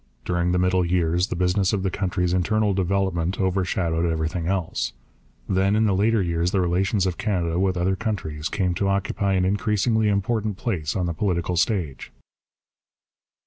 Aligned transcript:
During 0.25 0.51
the 0.51 0.57
middle 0.57 0.83
years 0.83 1.27
the 1.27 1.35
business 1.35 1.73
of 1.73 1.83
the 1.83 1.91
country's 1.91 2.33
internal 2.33 2.73
development 2.73 3.39
overshadowed 3.39 4.11
everything 4.11 4.47
else. 4.47 4.93
Then 5.47 5.75
in 5.75 5.85
the 5.85 5.93
later 5.93 6.23
years 6.23 6.49
the 6.49 6.59
relations 6.59 7.05
of 7.05 7.19
Canada 7.19 7.59
with 7.59 7.77
other 7.77 7.95
countries 7.95 8.49
came 8.49 8.73
to 8.81 8.87
occupy 8.89 9.33
an 9.33 9.45
increasingly 9.45 10.07
important 10.07 10.57
place 10.57 10.95
on 10.95 11.05
the 11.05 11.13
political 11.13 11.55
stage. 11.55 12.11